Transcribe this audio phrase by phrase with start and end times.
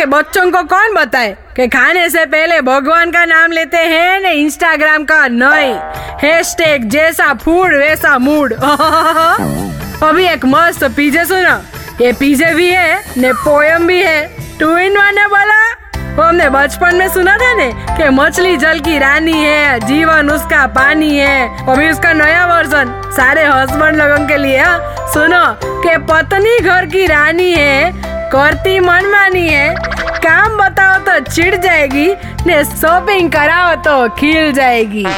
[0.00, 1.36] के बच्चों को कौन बताए?
[1.56, 5.28] कि खाने से पहले भगवान का नाम लेते हैं ने इंस्टाग्राम का?
[5.28, 5.74] नहीं।
[6.22, 8.52] हैशटैग जैसा फ़ूड, वैसा मूड
[10.02, 11.62] अभी एक मस्त पीजे सुना।
[12.00, 15.76] ये पीजे भी है, ने पोयम भी है। टू इन वन है बोला।
[16.28, 21.16] हमने बचपन में सुना था ने, कि मछली जल की रानी है, जीवन उसका पानी
[21.16, 26.86] है। अभी उसका नया वर्जन सारे हस्बैंड लोगों के लिए। हाँ। सुनो, कि पत्नी घर
[26.86, 29.74] की रानी है करती मनमानी है।
[30.24, 32.08] काम बताओ तो चिढ़ जाएगी
[32.46, 35.04] ने शॉपिंग कराओ तो खिल जाएगी।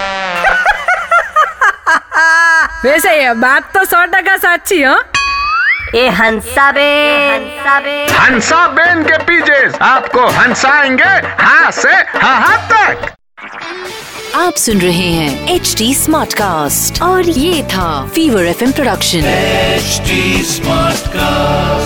[2.84, 4.94] वैसे ये बात तो सौ टका सच्ची हो?
[5.94, 6.90] ए हंसा बे।
[7.28, 11.10] हंसा बे। हंसा बेन के पीछे आपको हंसाएँगे
[11.42, 13.12] हाँ से हाँ हाँ तक।
[14.36, 20.42] आप सुन रहे हैं एच डी स्मार्ट कास्ट और ये था fever F production HD
[20.44, 21.81] smart Smartcast.